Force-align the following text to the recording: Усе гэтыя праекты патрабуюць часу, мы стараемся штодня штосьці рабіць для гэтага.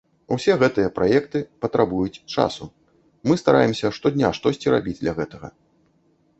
Усе 0.35 0.53
гэтыя 0.61 0.91
праекты 0.99 1.41
патрабуюць 1.65 2.23
часу, 2.37 2.65
мы 3.29 3.33
стараемся 3.43 3.95
штодня 4.01 4.35
штосьці 4.41 4.67
рабіць 4.79 4.99
для 5.05 5.17
гэтага. 5.23 5.47